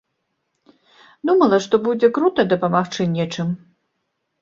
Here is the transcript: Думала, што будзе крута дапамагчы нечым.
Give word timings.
Думала, 1.31 1.61
што 1.67 1.81
будзе 1.85 2.07
крута 2.17 2.49
дапамагчы 2.57 3.11
нечым. 3.17 3.57